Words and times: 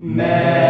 Man. 0.00 0.67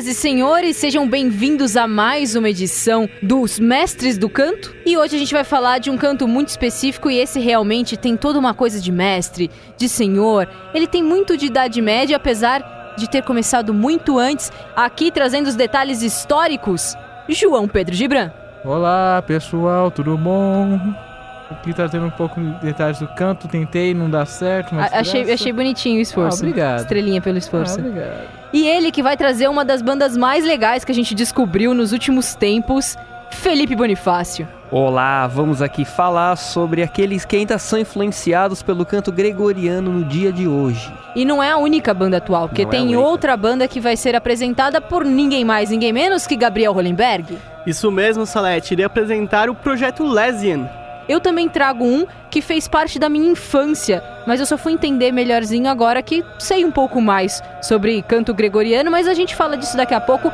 Senhoras 0.00 0.06
e 0.06 0.14
senhores, 0.14 0.76
sejam 0.76 1.06
bem-vindos 1.06 1.76
a 1.76 1.86
mais 1.86 2.34
uma 2.34 2.48
edição 2.48 3.06
dos 3.22 3.58
Mestres 3.58 4.16
do 4.16 4.30
Canto. 4.30 4.74
E 4.86 4.96
hoje 4.96 5.16
a 5.16 5.18
gente 5.18 5.34
vai 5.34 5.44
falar 5.44 5.78
de 5.78 5.90
um 5.90 5.98
canto 5.98 6.26
muito 6.26 6.48
específico 6.48 7.10
e 7.10 7.18
esse 7.18 7.38
realmente 7.38 7.98
tem 7.98 8.16
toda 8.16 8.38
uma 8.38 8.54
coisa 8.54 8.80
de 8.80 8.90
mestre, 8.90 9.50
de 9.76 9.90
senhor. 9.90 10.48
Ele 10.72 10.86
tem 10.86 11.02
muito 11.02 11.36
de 11.36 11.46
idade 11.46 11.82
média, 11.82 12.16
apesar 12.16 12.94
de 12.96 13.10
ter 13.10 13.22
começado 13.22 13.74
muito 13.74 14.18
antes. 14.18 14.50
Aqui 14.74 15.10
trazendo 15.10 15.48
os 15.48 15.54
detalhes 15.54 16.02
históricos, 16.02 16.96
João 17.28 17.68
Pedro 17.68 17.94
Gibran. 17.94 18.30
Olá 18.64 19.22
pessoal, 19.26 19.90
tudo 19.90 20.16
bom? 20.16 21.09
Aqui 21.50 21.72
trazendo 21.74 22.06
um 22.06 22.10
pouco 22.10 22.40
de 22.40 22.50
detalhes 22.64 23.00
do 23.00 23.08
canto, 23.08 23.48
tentei, 23.48 23.92
não 23.92 24.08
dá 24.08 24.24
certo, 24.24 24.74
mas. 24.74 24.92
A 24.92 25.00
achei, 25.00 25.30
achei 25.32 25.52
bonitinho 25.52 25.98
o 25.98 26.00
esforço. 26.00 26.36
Ah, 26.44 26.46
obrigado. 26.46 26.80
Estrelinha 26.82 27.20
pelo 27.20 27.38
esforço. 27.38 27.76
Ah, 27.78 27.80
obrigado. 27.84 28.28
E 28.52 28.66
ele 28.68 28.90
que 28.92 29.02
vai 29.02 29.16
trazer 29.16 29.48
uma 29.48 29.64
das 29.64 29.82
bandas 29.82 30.16
mais 30.16 30.44
legais 30.44 30.84
que 30.84 30.92
a 30.92 30.94
gente 30.94 31.14
descobriu 31.14 31.74
nos 31.74 31.92
últimos 31.92 32.34
tempos, 32.34 32.96
Felipe 33.30 33.74
Bonifácio. 33.74 34.46
Olá, 34.70 35.26
vamos 35.26 35.60
aqui 35.60 35.84
falar 35.84 36.36
sobre 36.36 36.82
aqueles 36.82 37.24
que 37.24 37.34
ainda 37.34 37.58
são 37.58 37.78
influenciados 37.80 38.62
pelo 38.62 38.86
canto 38.86 39.10
gregoriano 39.10 39.90
no 39.92 40.04
dia 40.04 40.32
de 40.32 40.46
hoje. 40.46 40.92
E 41.16 41.24
não 41.24 41.42
é 41.42 41.50
a 41.50 41.56
única 41.56 41.92
banda 41.92 42.18
atual, 42.18 42.48
porque 42.48 42.62
Não 42.62 42.68
é 42.68 42.72
tem 42.72 42.82
única. 42.84 43.00
outra 43.00 43.36
banda 43.36 43.66
que 43.66 43.80
vai 43.80 43.96
ser 43.96 44.14
apresentada 44.14 44.80
por 44.80 45.04
ninguém 45.04 45.44
mais, 45.44 45.70
ninguém 45.70 45.92
menos 45.92 46.24
que 46.24 46.36
Gabriel 46.36 46.72
Hollenberg. 46.72 47.36
Isso 47.66 47.90
mesmo, 47.90 48.24
Salete. 48.24 48.74
Irei 48.74 48.84
apresentar 48.84 49.50
o 49.50 49.54
projeto 49.56 50.04
Lesian. 50.04 50.68
Eu 51.10 51.18
também 51.18 51.48
trago 51.48 51.84
um 51.84 52.06
que 52.30 52.40
fez 52.40 52.68
parte 52.68 52.96
da 52.96 53.08
minha 53.08 53.32
infância, 53.32 54.00
mas 54.28 54.38
eu 54.38 54.46
só 54.46 54.56
fui 54.56 54.74
entender 54.74 55.10
melhorzinho 55.10 55.68
agora 55.68 56.00
que 56.04 56.24
sei 56.38 56.64
um 56.64 56.70
pouco 56.70 57.00
mais 57.00 57.42
sobre 57.60 58.00
canto 58.02 58.32
gregoriano, 58.32 58.92
mas 58.92 59.08
a 59.08 59.12
gente 59.12 59.34
fala 59.34 59.56
disso 59.56 59.76
daqui 59.76 59.92
a 59.92 60.00
pouco. 60.00 60.30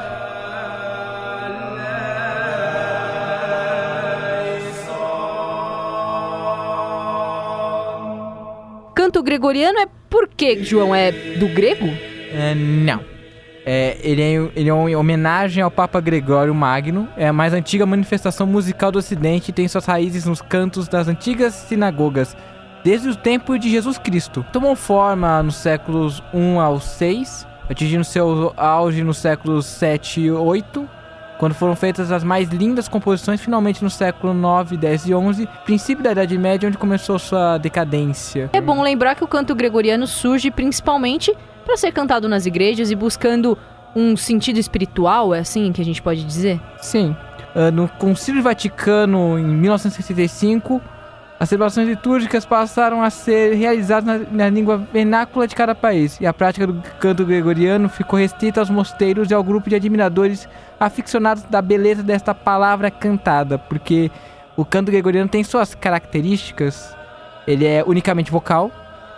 Canto 8.94 9.22
gregoriano 9.22 9.78
é 9.78 9.86
por 10.10 10.28
quê, 10.28 10.62
João? 10.62 10.94
É 10.94 11.10
do 11.10 11.48
grego? 11.48 11.86
É, 12.34 12.54
não. 12.54 13.15
É, 13.68 13.96
ele, 14.00 14.22
é, 14.22 14.50
ele 14.54 14.68
é 14.68 14.72
uma 14.72 14.96
homenagem 14.96 15.60
ao 15.60 15.72
Papa 15.72 16.00
Gregório 16.00 16.54
Magno, 16.54 17.08
é 17.16 17.26
a 17.26 17.32
mais 17.32 17.52
antiga 17.52 17.84
manifestação 17.84 18.46
musical 18.46 18.92
do 18.92 19.00
Ocidente 19.00 19.48
e 19.48 19.52
tem 19.52 19.66
suas 19.66 19.84
raízes 19.84 20.24
nos 20.24 20.40
cantos 20.40 20.86
das 20.86 21.08
antigas 21.08 21.52
sinagogas, 21.52 22.36
desde 22.84 23.08
o 23.08 23.16
tempo 23.16 23.58
de 23.58 23.68
Jesus 23.68 23.98
Cristo. 23.98 24.46
Tomou 24.52 24.76
forma 24.76 25.42
nos 25.42 25.56
séculos 25.56 26.22
1 26.32 26.60
ao 26.60 26.78
6, 26.78 27.44
atingindo 27.68 28.04
seu 28.04 28.54
auge 28.56 29.02
nos 29.02 29.18
séculos 29.18 29.66
7 29.66 30.20
e 30.20 30.30
8, 30.30 30.88
quando 31.36 31.52
foram 31.52 31.74
feitas 31.74 32.12
as 32.12 32.22
mais 32.22 32.48
lindas 32.48 32.86
composições, 32.86 33.40
finalmente 33.40 33.82
no 33.82 33.90
século 33.90 34.32
9, 34.32 34.76
10 34.76 35.06
e 35.06 35.14
11, 35.14 35.48
princípio 35.64 36.04
da 36.04 36.12
Idade 36.12 36.38
Média, 36.38 36.68
onde 36.68 36.78
começou 36.78 37.18
sua 37.18 37.58
decadência. 37.58 38.48
É 38.52 38.60
bom 38.60 38.80
lembrar 38.80 39.16
que 39.16 39.24
o 39.24 39.28
canto 39.28 39.56
gregoriano 39.56 40.06
surge 40.06 40.52
principalmente 40.52 41.36
para 41.66 41.76
ser 41.76 41.92
cantado 41.92 42.28
nas 42.28 42.46
igrejas 42.46 42.90
e 42.90 42.94
buscando 42.94 43.58
um 43.94 44.16
sentido 44.16 44.58
espiritual, 44.58 45.34
é 45.34 45.40
assim 45.40 45.72
que 45.72 45.82
a 45.82 45.84
gente 45.84 46.00
pode 46.00 46.24
dizer? 46.24 46.60
Sim. 46.80 47.14
Ah, 47.54 47.70
no 47.70 47.88
Concílio 47.88 48.42
Vaticano, 48.42 49.38
em 49.38 49.44
1965, 49.44 50.80
as 51.40 51.48
celebrações 51.48 51.88
litúrgicas 51.88 52.46
passaram 52.46 53.02
a 53.02 53.10
ser 53.10 53.54
realizadas 53.54 54.04
na, 54.04 54.44
na 54.44 54.48
língua 54.48 54.78
vernácula 54.92 55.46
de 55.46 55.54
cada 55.54 55.74
país, 55.74 56.20
e 56.20 56.26
a 56.26 56.32
prática 56.32 56.66
do 56.66 56.80
canto 57.00 57.24
gregoriano 57.24 57.88
ficou 57.88 58.18
restrita 58.18 58.60
aos 58.60 58.70
mosteiros 58.70 59.30
e 59.30 59.34
ao 59.34 59.42
grupo 59.42 59.68
de 59.68 59.76
admiradores 59.76 60.48
aficionados 60.78 61.42
da 61.44 61.60
beleza 61.60 62.02
desta 62.02 62.34
palavra 62.34 62.90
cantada, 62.90 63.58
porque 63.58 64.10
o 64.56 64.64
canto 64.64 64.90
gregoriano 64.90 65.28
tem 65.28 65.42
suas 65.42 65.74
características. 65.74 66.94
Ele 67.46 67.66
é 67.66 67.82
unicamente 67.86 68.30
vocal, 68.30 68.70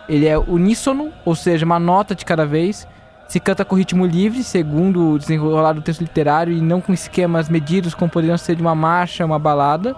ele 0.09 0.27
é 0.27 0.39
uníssono, 0.39 1.13
ou 1.25 1.35
seja, 1.35 1.67
uma 1.67 1.79
nota 1.79 2.15
de 2.15 2.25
cada 2.25 2.47
vez. 2.47 2.87
Se 3.29 3.39
canta 3.39 3.65
com 3.65 3.77
ritmo 3.77 4.07
livre, 4.07 4.43
segundo 4.43 5.11
o 5.11 5.19
desenrolar 5.19 5.75
do 5.75 5.83
texto 5.83 6.01
literário, 6.01 6.53
e 6.53 6.61
não 6.61 6.81
com 6.81 6.95
esquemas 6.95 7.49
medidos 7.49 7.95
como 7.95 8.11
poderiam 8.11 8.39
ser 8.39 8.57
de 8.57 8.63
uma 8.63 8.75
marcha, 8.75 9.25
uma 9.25 9.39
balada. 9.39 9.95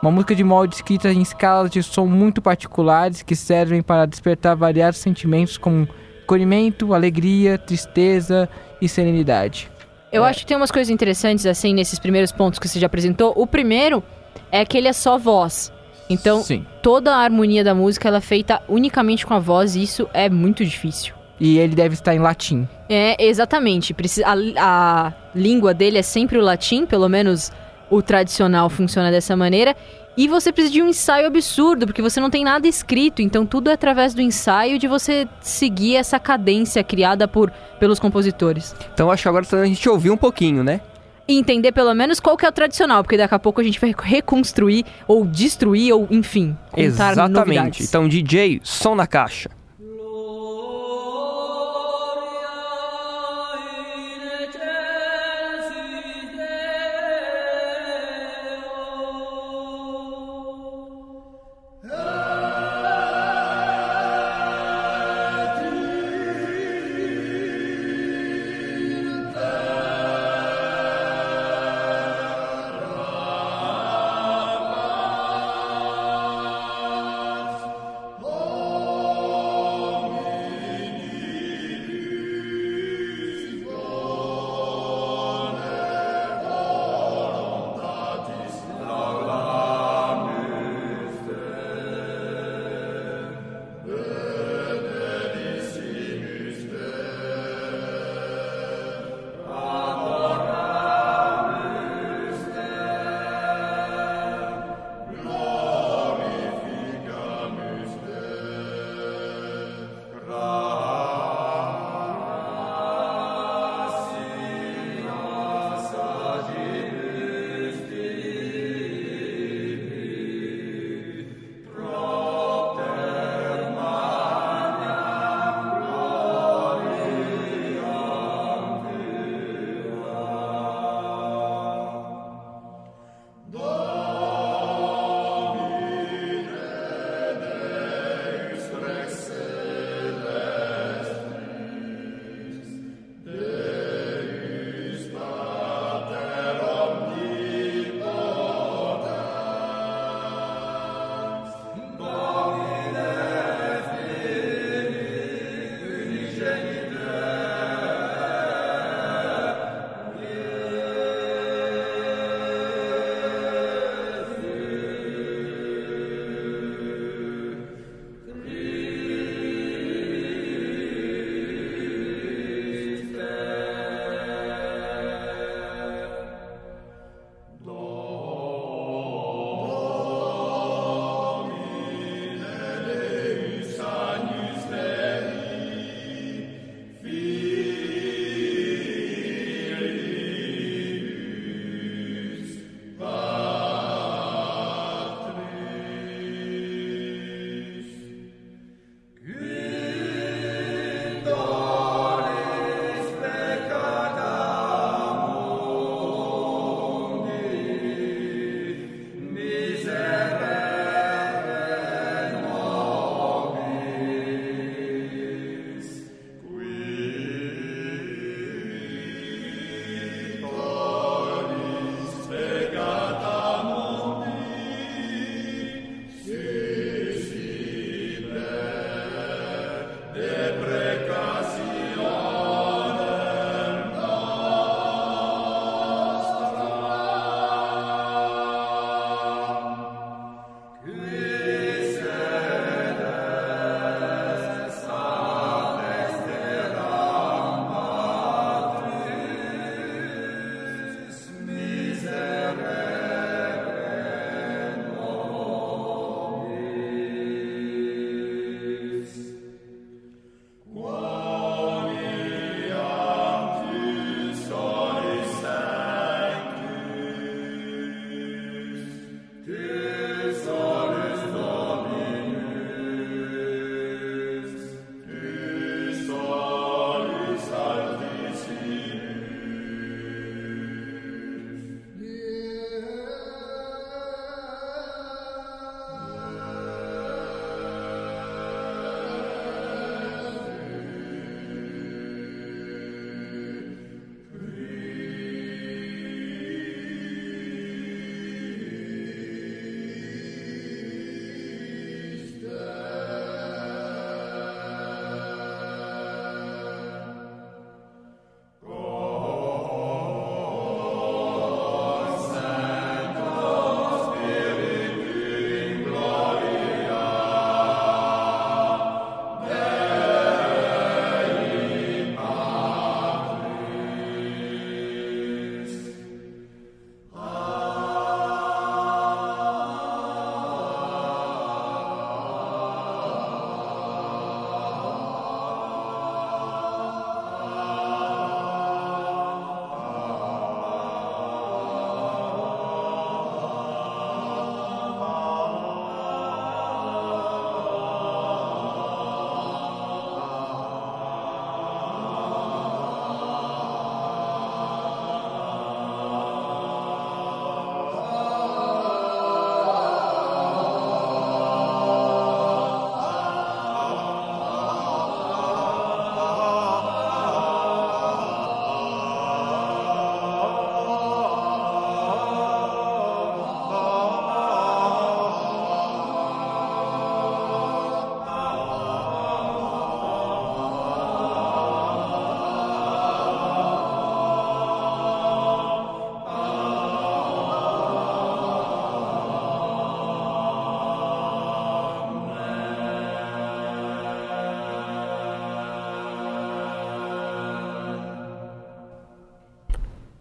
Uma 0.00 0.10
música 0.10 0.34
de 0.34 0.44
molde 0.44 0.74
escrita 0.74 1.12
em 1.12 1.20
escalas 1.20 1.70
de 1.70 1.82
som 1.82 2.06
muito 2.06 2.40
particulares 2.40 3.22
que 3.22 3.36
servem 3.36 3.82
para 3.82 4.06
despertar 4.06 4.56
variados 4.56 5.00
sentimentos 5.00 5.58
como 5.58 5.88
acolhimento, 6.22 6.94
alegria, 6.94 7.58
tristeza 7.58 8.48
e 8.80 8.88
serenidade. 8.88 9.70
Eu 10.12 10.24
acho 10.24 10.40
que 10.40 10.46
tem 10.46 10.56
umas 10.56 10.70
coisas 10.70 10.90
interessantes 10.90 11.44
assim 11.44 11.74
nesses 11.74 11.98
primeiros 11.98 12.32
pontos 12.32 12.58
que 12.58 12.68
você 12.68 12.78
já 12.78 12.86
apresentou. 12.86 13.32
O 13.36 13.46
primeiro 13.46 14.02
é 14.50 14.64
que 14.64 14.78
ele 14.78 14.88
é 14.88 14.92
só 14.92 15.18
voz. 15.18 15.72
Então, 16.08 16.42
Sim. 16.42 16.64
toda 16.82 17.14
a 17.14 17.18
harmonia 17.18 17.64
da 17.64 17.74
música 17.74 18.08
ela 18.08 18.18
é 18.18 18.20
feita 18.20 18.62
unicamente 18.68 19.26
com 19.26 19.34
a 19.34 19.38
voz 19.38 19.74
e 19.74 19.82
isso 19.82 20.08
é 20.12 20.28
muito 20.28 20.64
difícil. 20.64 21.14
E 21.38 21.58
ele 21.58 21.74
deve 21.74 21.94
estar 21.94 22.14
em 22.14 22.18
latim. 22.18 22.66
É, 22.88 23.22
exatamente. 23.22 23.94
A, 24.24 24.34
a 24.58 25.12
língua 25.34 25.74
dele 25.74 25.98
é 25.98 26.02
sempre 26.02 26.38
o 26.38 26.40
latim, 26.40 26.86
pelo 26.86 27.08
menos 27.08 27.52
o 27.90 28.00
tradicional 28.00 28.70
funciona 28.70 29.10
dessa 29.10 29.36
maneira. 29.36 29.76
E 30.16 30.26
você 30.28 30.50
precisa 30.50 30.72
de 30.72 30.82
um 30.82 30.88
ensaio 30.88 31.26
absurdo, 31.26 31.86
porque 31.86 32.00
você 32.00 32.18
não 32.20 32.30
tem 32.30 32.42
nada 32.42 32.66
escrito, 32.66 33.20
então 33.20 33.44
tudo 33.44 33.68
é 33.68 33.74
através 33.74 34.14
do 34.14 34.22
ensaio 34.22 34.78
de 34.78 34.88
você 34.88 35.28
seguir 35.42 35.96
essa 35.96 36.18
cadência 36.18 36.82
criada 36.82 37.28
por 37.28 37.52
pelos 37.78 37.98
compositores. 37.98 38.74
Então 38.94 39.10
acho 39.10 39.24
que 39.24 39.28
agora 39.28 39.44
a 39.52 39.66
gente 39.66 39.86
ouviu 39.86 40.14
um 40.14 40.16
pouquinho, 40.16 40.64
né? 40.64 40.80
E 41.28 41.38
entender 41.38 41.72
pelo 41.72 41.92
menos 41.94 42.20
qual 42.20 42.36
que 42.36 42.46
é 42.46 42.48
o 42.48 42.52
tradicional, 42.52 43.02
porque 43.02 43.16
daqui 43.16 43.34
a 43.34 43.38
pouco 43.38 43.60
a 43.60 43.64
gente 43.64 43.80
vai 43.80 43.94
reconstruir 43.98 44.84
ou 45.08 45.26
destruir 45.26 45.92
ou 45.92 46.06
enfim, 46.10 46.56
contar 46.70 46.82
Exatamente. 46.82 47.32
novidades. 47.34 47.88
Então 47.88 48.08
DJ, 48.08 48.60
som 48.62 48.94
na 48.94 49.06
caixa. 49.06 49.50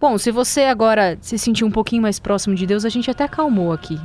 Bom, 0.08 0.20
se 0.20 0.30
você 0.30 0.66
agora 0.66 1.18
se 1.20 1.36
sentir 1.36 1.66
um 1.66 1.72
pouquinho 1.72 2.04
mais 2.04 2.20
próximo 2.20 2.54
de 2.54 2.68
Deus, 2.68 2.86
a 2.86 2.90
gente 2.90 3.10
até 3.10 3.24
acalmou 3.24 3.74
aqui. 3.74 4.00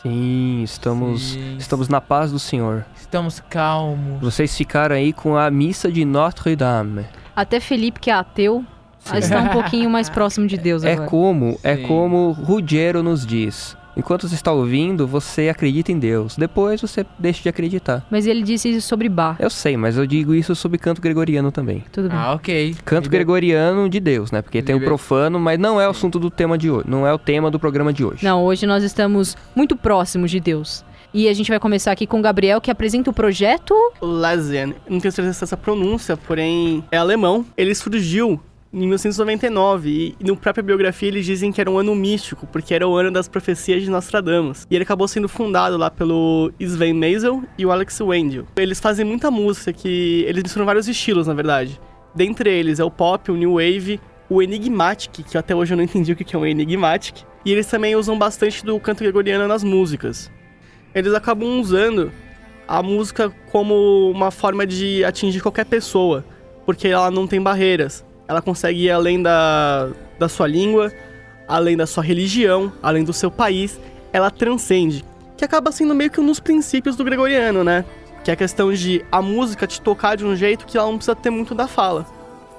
Sim, 0.00 0.62
estamos, 0.62 1.32
Sim. 1.32 1.56
estamos 1.58 1.88
na 1.88 2.00
paz 2.00 2.30
do 2.30 2.38
Senhor. 2.38 2.86
Estamos 2.94 3.40
calmos. 3.50 4.20
Vocês 4.20 4.56
ficaram 4.56 4.94
aí 4.94 5.12
com 5.12 5.36
a 5.36 5.50
missa 5.50 5.90
de 5.90 6.04
Notre 6.04 6.54
Dame. 6.54 7.04
Até 7.34 7.58
Felipe, 7.58 7.98
que 7.98 8.10
é 8.10 8.14
ateu, 8.14 8.64
está 9.12 9.40
um 9.40 9.48
pouquinho 9.48 9.90
mais 9.90 10.08
próximo 10.08 10.46
de 10.46 10.56
Deus 10.56 10.84
É 10.84 10.92
agora. 10.92 11.08
como, 11.08 11.58
é 11.64 11.78
como 11.78 12.30
Ruggiero 12.30 13.02
nos 13.02 13.26
diz. 13.26 13.76
Enquanto 13.96 14.28
você 14.28 14.34
está 14.34 14.52
ouvindo, 14.52 15.06
você 15.06 15.48
acredita 15.48 15.90
em 15.92 15.98
Deus. 15.98 16.36
Depois 16.36 16.80
você 16.80 17.04
deixa 17.18 17.42
de 17.42 17.48
acreditar. 17.48 18.06
Mas 18.10 18.26
ele 18.26 18.42
disse 18.42 18.68
isso 18.70 18.86
sobre 18.86 19.08
bar. 19.08 19.36
Eu 19.38 19.50
sei, 19.50 19.76
mas 19.76 19.96
eu 19.96 20.06
digo 20.06 20.34
isso 20.34 20.54
sobre 20.54 20.78
canto 20.78 21.00
gregoriano 21.02 21.50
também. 21.50 21.84
Tudo 21.92 22.08
bem. 22.08 22.16
Ah, 22.18 22.32
ok. 22.34 22.74
Canto 22.84 23.04
Liber- 23.04 23.18
gregoriano 23.18 23.88
de 23.88 24.00
Deus, 24.00 24.30
né? 24.30 24.42
Porque 24.42 24.62
tem 24.62 24.74
o 24.74 24.78
Liber- 24.78 24.88
profano, 24.88 25.38
mas 25.40 25.58
não 25.58 25.80
é 25.80 25.86
o 25.86 25.90
assunto 25.90 26.18
do 26.18 26.30
tema 26.30 26.56
de 26.56 26.70
hoje. 26.70 26.84
Não 26.88 27.06
é 27.06 27.12
o 27.12 27.18
tema 27.18 27.50
do 27.50 27.58
programa 27.58 27.92
de 27.92 28.04
hoje. 28.04 28.24
Não, 28.24 28.42
hoje 28.44 28.66
nós 28.66 28.82
estamos 28.84 29.36
muito 29.54 29.76
próximos 29.76 30.30
de 30.30 30.40
Deus. 30.40 30.84
E 31.12 31.28
a 31.28 31.34
gente 31.34 31.48
vai 31.50 31.58
começar 31.58 31.90
aqui 31.90 32.06
com 32.06 32.20
o 32.20 32.22
Gabriel, 32.22 32.60
que 32.60 32.70
apresenta 32.70 33.10
o 33.10 33.12
projeto. 33.12 33.74
Lesen. 34.00 34.74
Não 34.88 35.00
tenho 35.00 35.10
certeza 35.12 35.40
dessa 35.40 35.56
pronúncia, 35.56 36.16
porém 36.16 36.84
é 36.92 36.96
alemão. 36.96 37.44
Ele 37.56 37.74
surgiu 37.74 38.40
em 38.72 38.86
1999 38.86 40.14
e 40.18 40.24
no 40.24 40.36
própria 40.36 40.62
biografia 40.62 41.08
eles 41.08 41.26
dizem 41.26 41.50
que 41.50 41.60
era 41.60 41.70
um 41.70 41.78
ano 41.78 41.94
místico, 41.94 42.46
porque 42.46 42.72
era 42.72 42.86
o 42.86 42.94
ano 42.94 43.10
das 43.10 43.28
profecias 43.28 43.82
de 43.82 43.90
Nostradamus. 43.90 44.66
E 44.70 44.74
ele 44.74 44.84
acabou 44.84 45.08
sendo 45.08 45.28
fundado 45.28 45.76
lá 45.76 45.90
pelo 45.90 46.52
Sven 46.60 46.94
Maisel 46.94 47.42
e 47.58 47.66
o 47.66 47.72
Alex 47.72 48.00
Wendell. 48.00 48.46
Eles 48.56 48.78
fazem 48.78 49.04
muita 49.04 49.30
música 49.30 49.72
que 49.72 50.24
eles 50.26 50.42
misturam 50.42 50.66
vários 50.66 50.86
estilos, 50.86 51.26
na 51.26 51.34
verdade. 51.34 51.80
Dentre 52.14 52.50
eles 52.50 52.78
é 52.78 52.84
o 52.84 52.90
pop, 52.90 53.30
o 53.30 53.36
new 53.36 53.54
wave, 53.54 54.00
o 54.28 54.40
enigmatic, 54.40 55.24
que 55.24 55.36
até 55.36 55.54
hoje 55.54 55.72
eu 55.72 55.76
não 55.76 55.82
entendi 55.84 56.12
o 56.12 56.16
que 56.16 56.24
que 56.24 56.36
é 56.36 56.38
um 56.38 56.46
enigmatic. 56.46 57.24
E 57.44 57.50
eles 57.50 57.66
também 57.66 57.96
usam 57.96 58.16
bastante 58.16 58.64
do 58.64 58.78
canto 58.78 59.02
gregoriano 59.02 59.48
nas 59.48 59.64
músicas. 59.64 60.30
Eles 60.94 61.12
acabam 61.14 61.60
usando 61.60 62.12
a 62.68 62.82
música 62.82 63.30
como 63.50 64.10
uma 64.10 64.30
forma 64.30 64.64
de 64.64 65.04
atingir 65.04 65.40
qualquer 65.40 65.64
pessoa, 65.64 66.24
porque 66.64 66.86
ela 66.86 67.10
não 67.10 67.26
tem 67.26 67.40
barreiras. 67.40 68.04
Ela 68.30 68.40
consegue 68.40 68.84
ir 68.84 68.92
além 68.92 69.20
da, 69.20 69.88
da 70.16 70.28
sua 70.28 70.46
língua, 70.46 70.92
além 71.48 71.76
da 71.76 71.84
sua 71.84 72.04
religião, 72.04 72.72
além 72.80 73.02
do 73.02 73.12
seu 73.12 73.28
país. 73.28 73.80
Ela 74.12 74.30
transcende, 74.30 75.04
que 75.36 75.44
acaba 75.44 75.72
sendo 75.72 75.96
meio 75.96 76.12
que 76.12 76.20
um 76.20 76.26
dos 76.26 76.38
princípios 76.38 76.94
do 76.94 77.02
gregoriano, 77.02 77.64
né? 77.64 77.84
Que 78.22 78.30
é 78.30 78.34
a 78.34 78.36
questão 78.36 78.72
de 78.72 79.04
a 79.10 79.20
música 79.20 79.66
te 79.66 79.80
tocar 79.80 80.16
de 80.16 80.24
um 80.24 80.36
jeito 80.36 80.64
que 80.64 80.78
ela 80.78 80.86
não 80.86 80.94
precisa 80.94 81.16
ter 81.16 81.28
muito 81.28 81.56
da 81.56 81.66
fala. 81.66 82.06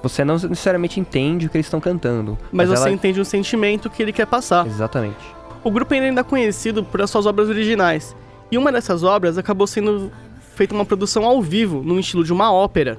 Você 0.02 0.22
não 0.26 0.34
necessariamente 0.34 1.00
entende 1.00 1.46
o 1.46 1.48
que 1.48 1.56
eles 1.56 1.64
estão 1.64 1.80
cantando. 1.80 2.36
Mas, 2.52 2.68
você 2.68 2.82
ela... 2.82 2.90
entende 2.90 3.18
o 3.18 3.24
sentimento 3.24 3.88
que 3.88 4.02
ele 4.02 4.12
quer 4.12 4.26
passar. 4.26 4.66
Exatamente. 4.66 5.24
O 5.64 5.70
grupo 5.70 5.94
ainda 5.94 6.20
é 6.20 6.24
conhecido 6.24 6.84
por 6.84 7.00
as 7.00 7.08
suas 7.08 7.24
obras 7.24 7.48
originais. 7.48 8.14
E 8.50 8.58
uma 8.58 8.70
dessas 8.70 9.02
obras 9.02 9.38
acabou 9.38 9.66
sendo 9.66 10.12
feita 10.54 10.74
uma 10.74 10.84
produção 10.84 11.24
ao 11.24 11.40
vivo, 11.40 11.82
no 11.82 11.98
estilo 11.98 12.22
de 12.22 12.30
uma 12.30 12.52
ópera. 12.52 12.98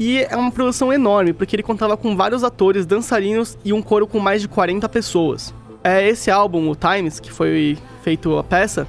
E 0.00 0.20
é 0.22 0.34
uma 0.34 0.50
produção 0.50 0.90
enorme, 0.90 1.34
porque 1.34 1.54
ele 1.54 1.62
contava 1.62 1.94
com 1.94 2.16
vários 2.16 2.42
atores, 2.42 2.86
dançarinos 2.86 3.58
e 3.62 3.70
um 3.70 3.82
coro 3.82 4.06
com 4.06 4.18
mais 4.18 4.40
de 4.40 4.48
40 4.48 4.88
pessoas. 4.88 5.54
É 5.84 6.08
esse 6.08 6.30
álbum, 6.30 6.70
o 6.70 6.74
Times, 6.74 7.20
que 7.20 7.30
foi 7.30 7.76
feito 8.02 8.36
a 8.38 8.42
peça, 8.42 8.88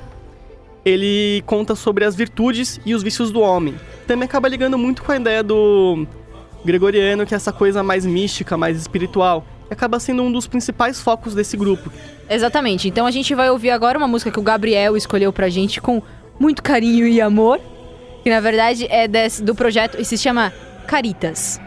ele 0.85 1.43
conta 1.45 1.75
sobre 1.75 2.05
as 2.05 2.15
virtudes 2.15 2.79
e 2.85 2.95
os 2.95 3.03
vícios 3.03 3.29
do 3.29 3.41
homem. 3.41 3.75
Também 4.07 4.25
acaba 4.25 4.47
ligando 4.47 4.77
muito 4.77 5.03
com 5.03 5.11
a 5.11 5.17
ideia 5.17 5.43
do 5.43 6.07
gregoriano, 6.63 7.25
que 7.25 7.33
é 7.33 7.37
essa 7.37 7.51
coisa 7.51 7.83
mais 7.83 8.05
mística, 8.05 8.55
mais 8.57 8.77
espiritual. 8.77 9.45
E 9.69 9.73
acaba 9.73 9.99
sendo 9.99 10.23
um 10.23 10.31
dos 10.31 10.47
principais 10.47 10.99
focos 11.01 11.35
desse 11.35 11.57
grupo. 11.57 11.91
Exatamente. 12.29 12.87
Então 12.87 13.05
a 13.05 13.11
gente 13.11 13.35
vai 13.35 13.49
ouvir 13.49 13.71
agora 13.71 13.97
uma 13.97 14.07
música 14.07 14.31
que 14.31 14.39
o 14.39 14.43
Gabriel 14.43 14.95
escolheu 14.95 15.31
pra 15.33 15.49
gente 15.49 15.81
com 15.81 16.01
muito 16.39 16.63
carinho 16.63 17.05
e 17.07 17.19
amor. 17.21 17.59
Que 18.23 18.29
na 18.29 18.39
verdade 18.39 18.85
é 18.89 19.07
desse- 19.07 19.43
do 19.43 19.53
projeto 19.55 19.99
e 19.99 20.05
se 20.05 20.17
chama 20.17 20.53
Caritas. 20.91 21.61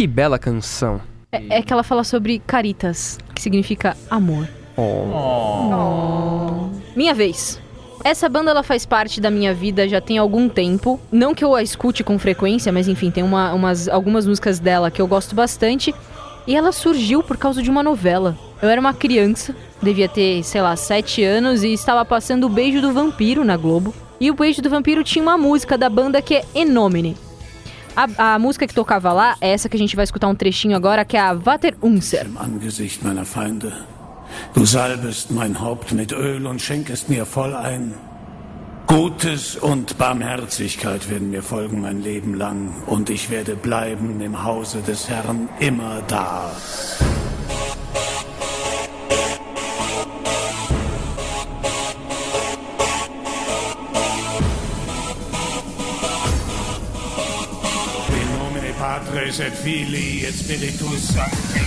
Que 0.00 0.06
bela 0.06 0.38
canção. 0.38 0.98
É, 1.30 1.58
é 1.58 1.62
que 1.62 1.70
ela 1.70 1.82
fala 1.82 2.04
sobre 2.04 2.38
caritas, 2.46 3.18
que 3.34 3.42
significa 3.42 3.94
amor. 4.08 4.48
Oh. 4.74 6.70
Minha 6.96 7.12
vez. 7.12 7.60
Essa 8.02 8.26
banda 8.26 8.50
ela 8.50 8.62
faz 8.62 8.86
parte 8.86 9.20
da 9.20 9.30
minha 9.30 9.52
vida 9.52 9.86
já 9.86 10.00
tem 10.00 10.16
algum 10.16 10.48
tempo. 10.48 10.98
Não 11.12 11.34
que 11.34 11.44
eu 11.44 11.54
a 11.54 11.62
escute 11.62 12.02
com 12.02 12.18
frequência, 12.18 12.72
mas 12.72 12.88
enfim, 12.88 13.10
tem 13.10 13.22
uma- 13.22 13.52
umas, 13.52 13.88
algumas 13.88 14.26
músicas 14.26 14.58
dela 14.58 14.90
que 14.90 15.02
eu 15.02 15.06
gosto 15.06 15.34
bastante. 15.34 15.94
E 16.46 16.56
ela 16.56 16.72
surgiu 16.72 17.22
por 17.22 17.36
causa 17.36 17.62
de 17.62 17.68
uma 17.68 17.82
novela. 17.82 18.34
Eu 18.62 18.70
era 18.70 18.80
uma 18.80 18.94
criança, 18.94 19.54
devia 19.82 20.08
ter, 20.08 20.42
sei 20.44 20.62
lá, 20.62 20.74
sete 20.76 21.22
anos, 21.22 21.62
e 21.62 21.74
estava 21.74 22.06
passando 22.06 22.44
o 22.44 22.48
Beijo 22.48 22.80
do 22.80 22.90
Vampiro 22.94 23.44
na 23.44 23.58
Globo. 23.58 23.94
E 24.18 24.30
o 24.30 24.34
Beijo 24.34 24.62
do 24.62 24.70
Vampiro 24.70 25.04
tinha 25.04 25.22
uma 25.22 25.36
música 25.36 25.76
da 25.76 25.90
banda 25.90 26.22
que 26.22 26.36
é 26.36 26.44
Enomine. 26.54 27.18
A, 28.00 28.34
a 28.34 28.38
música 28.38 28.66
que 28.66 28.72
tocava 28.72 29.12
lá 29.12 29.36
é 29.42 29.50
essa 29.50 29.68
que 29.68 29.76
a 29.76 29.78
gente 29.78 29.94
vai 29.94 30.04
escutar 30.04 30.26
um 30.26 30.34
trechinho 30.34 30.74
agora, 30.74 31.04
que 31.04 31.18
é 31.18 31.20
a 31.20 31.34
Vater 31.34 31.74
Unser. 31.82 32.24
im 32.24 32.38
Angesicht 32.38 33.04
meiner 33.04 33.26
Feinde. 33.26 33.72
Du 34.54 34.64
salbest 34.64 35.30
mein 35.30 35.60
Haupt 35.60 35.92
mit 35.92 36.10
Öl 36.10 36.46
und 36.46 36.62
schenkest 36.62 37.10
mir 37.10 37.26
voll 37.26 37.54
ein. 37.54 37.92
Gutes 38.86 39.56
und 39.56 39.98
Barmherzigkeit 39.98 41.10
werden 41.10 41.30
mir 41.30 41.42
folgen 41.42 41.82
mein 41.82 42.02
Leben 42.02 42.32
lang, 42.34 42.72
und 42.86 43.10
ich 43.10 43.28
werde 43.28 43.54
bleiben 43.54 44.18
im 44.22 44.44
Hause 44.44 44.80
des 44.80 45.10
Herrn 45.10 45.50
immer 45.58 46.00
da. 46.08 46.52
Spiritus 59.32 61.02
Sancti. 61.02 61.60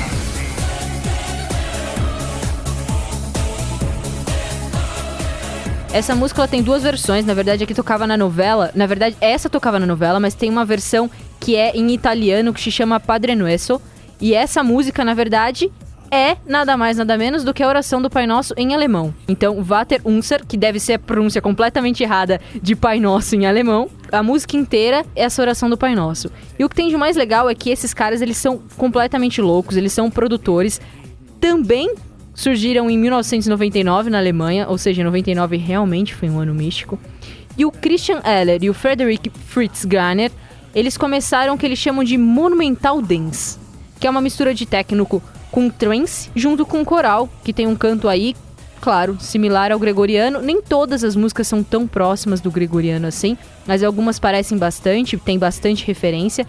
Essa 5.93 6.13
música 6.13 6.41
ela 6.41 6.47
tem 6.47 6.61
duas 6.61 6.83
versões, 6.83 7.25
na 7.25 7.33
verdade 7.33 7.63
aqui 7.63 7.73
tocava 7.73 8.05
na 8.05 8.17
novela, 8.17 8.69
na 8.75 8.85
verdade 8.85 9.15
essa 9.21 9.49
tocava 9.49 9.79
na 9.79 9.85
novela, 9.85 10.19
mas 10.19 10.33
tem 10.33 10.49
uma 10.49 10.65
versão 10.65 11.09
que 11.39 11.55
é 11.55 11.71
em 11.73 11.91
italiano 11.93 12.53
que 12.53 12.59
se 12.59 12.69
chama 12.69 12.99
Padre 12.99 13.33
Nuesso, 13.33 13.79
e 14.19 14.33
essa 14.33 14.61
música 14.61 15.05
na 15.05 15.13
verdade 15.13 15.71
é 16.11 16.35
nada 16.45 16.75
mais 16.75 16.97
nada 16.97 17.17
menos 17.17 17.45
do 17.45 17.53
que 17.53 17.63
a 17.63 17.67
oração 17.67 18.01
do 18.01 18.09
Pai 18.09 18.27
Nosso 18.27 18.53
em 18.57 18.73
alemão. 18.73 19.13
Então, 19.27 19.63
Vater 19.63 20.01
Unser, 20.03 20.45
que 20.45 20.57
deve 20.57 20.79
ser 20.79 20.93
a 20.93 20.99
pronúncia 20.99 21.41
completamente 21.41 22.03
errada 22.03 22.41
de 22.61 22.75
Pai 22.75 22.99
Nosso 22.99 23.35
em 23.35 23.45
alemão, 23.45 23.89
a 24.13 24.21
música 24.21 24.55
inteira 24.55 25.03
é 25.15 25.23
essa 25.23 25.41
oração 25.41 25.69
do 25.69 25.77
Pai 25.77 25.95
Nosso. 25.95 26.31
E 26.57 26.63
o 26.63 26.69
que 26.69 26.75
tem 26.75 26.87
de 26.87 26.95
mais 26.95 27.17
legal 27.17 27.49
é 27.49 27.55
que 27.55 27.71
esses 27.71 27.93
caras, 27.93 28.21
eles 28.21 28.37
são 28.37 28.61
completamente 28.77 29.41
loucos, 29.41 29.75
eles 29.75 29.91
são 29.91 30.09
produtores, 30.11 30.79
também 31.41 31.95
surgiram 32.35 32.89
em 32.89 32.97
1999 32.97 34.11
na 34.11 34.19
Alemanha, 34.19 34.67
ou 34.69 34.77
seja, 34.77 35.03
99 35.03 35.57
realmente 35.57 36.13
foi 36.13 36.29
um 36.29 36.39
ano 36.39 36.53
místico. 36.53 36.99
E 37.57 37.65
o 37.65 37.71
Christian 37.71 38.21
Eller 38.23 38.63
e 38.63 38.69
o 38.69 38.73
Frederick 38.73 39.31
Fritz 39.47 39.83
Garner, 39.83 40.31
eles 40.75 40.95
começaram 40.95 41.55
o 41.55 41.57
que 41.57 41.65
eles 41.65 41.79
chamam 41.79 42.03
de 42.03 42.17
Monumental 42.17 43.01
Dance, 43.01 43.57
que 43.99 44.05
é 44.05 44.09
uma 44.09 44.21
mistura 44.21 44.53
de 44.53 44.65
técnico 44.65 45.23
com 45.51 45.69
trance 45.69 46.29
junto 46.35 46.65
com 46.65 46.85
coral, 46.85 47.29
que 47.43 47.53
tem 47.53 47.65
um 47.65 47.75
canto 47.75 48.07
aí, 48.07 48.35
claro, 48.83 49.15
similar 49.17 49.71
ao 49.71 49.79
gregoriano. 49.79 50.41
Nem 50.41 50.61
todas 50.61 51.05
as 51.05 51.15
músicas 51.15 51.47
são 51.47 51.63
tão 51.63 51.87
próximas 51.87 52.41
do 52.41 52.51
gregoriano 52.51 53.07
assim, 53.07 53.37
mas 53.65 53.81
algumas 53.81 54.19
parecem 54.19 54.57
bastante, 54.57 55.15
tem 55.15 55.39
bastante 55.39 55.85
referência. 55.87 56.45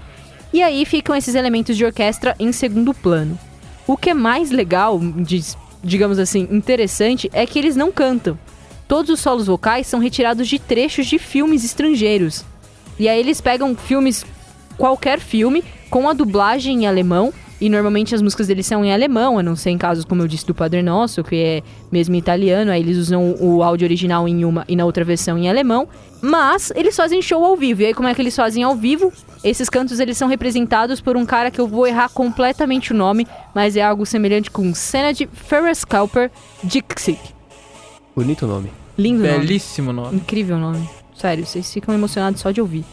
E 0.52 0.60
aí 0.60 0.84
ficam 0.84 1.14
esses 1.14 1.36
elementos 1.36 1.76
de 1.76 1.84
orquestra 1.84 2.34
em 2.40 2.50
segundo 2.50 2.92
plano. 2.92 3.38
O 3.86 3.96
que 3.96 4.10
é 4.10 4.14
mais 4.14 4.50
legal, 4.50 5.00
digamos 5.80 6.18
assim, 6.18 6.48
interessante, 6.50 7.30
é 7.32 7.46
que 7.46 7.56
eles 7.56 7.76
não 7.76 7.92
cantam. 7.92 8.36
Todos 8.88 9.12
os 9.12 9.20
solos 9.20 9.46
vocais 9.46 9.86
são 9.86 10.00
retirados 10.00 10.48
de 10.48 10.58
trechos 10.58 11.06
de 11.06 11.20
filmes 11.20 11.64
estrangeiros. 11.64 12.44
E 12.98 13.08
aí 13.08 13.20
eles 13.20 13.40
pegam 13.40 13.76
filmes, 13.76 14.26
qualquer 14.76 15.20
filme, 15.20 15.62
com 15.88 16.08
a 16.08 16.12
dublagem 16.12 16.82
em 16.82 16.86
alemão. 16.88 17.32
E 17.64 17.70
normalmente 17.70 18.14
as 18.14 18.20
músicas 18.20 18.46
deles 18.46 18.66
são 18.66 18.84
em 18.84 18.92
alemão, 18.92 19.38
a 19.38 19.42
não 19.42 19.56
ser 19.56 19.70
em 19.70 19.78
casos, 19.78 20.04
como 20.04 20.20
eu 20.20 20.28
disse, 20.28 20.46
do 20.46 20.54
Padre 20.54 20.82
Nosso, 20.82 21.24
que 21.24 21.34
é 21.34 21.62
mesmo 21.90 22.14
italiano. 22.14 22.70
Aí 22.70 22.78
eles 22.78 22.98
usam 22.98 23.34
o 23.40 23.62
áudio 23.62 23.86
original 23.86 24.28
em 24.28 24.44
uma 24.44 24.66
e 24.68 24.76
na 24.76 24.84
outra 24.84 25.02
versão 25.02 25.38
em 25.38 25.48
alemão. 25.48 25.88
Mas 26.20 26.70
eles 26.76 26.94
fazem 26.94 27.22
show 27.22 27.42
ao 27.42 27.56
vivo. 27.56 27.80
E 27.80 27.86
aí 27.86 27.94
como 27.94 28.06
é 28.06 28.14
que 28.14 28.20
eles 28.20 28.36
fazem 28.36 28.62
ao 28.62 28.76
vivo? 28.76 29.10
Esses 29.42 29.70
cantos 29.70 29.98
eles 29.98 30.18
são 30.18 30.28
representados 30.28 31.00
por 31.00 31.16
um 31.16 31.24
cara 31.24 31.50
que 31.50 31.58
eu 31.58 31.66
vou 31.66 31.86
errar 31.86 32.10
completamente 32.10 32.92
o 32.92 32.94
nome, 32.94 33.26
mas 33.54 33.78
é 33.78 33.82
algo 33.82 34.04
semelhante 34.04 34.50
com 34.50 34.74
Senad 34.74 35.26
Ferrascalper 35.32 36.30
Dixie. 36.62 37.18
Bonito 38.14 38.46
nome. 38.46 38.70
Lindo 38.98 39.22
nome. 39.22 39.38
Belíssimo 39.38 39.90
nome. 39.90 40.16
Incrível 40.16 40.58
nome. 40.58 40.86
Sério, 41.16 41.46
vocês 41.46 41.72
ficam 41.72 41.94
emocionados 41.94 42.42
só 42.42 42.50
de 42.50 42.60
ouvir. 42.60 42.84